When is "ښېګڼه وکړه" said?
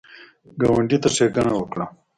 1.15-1.85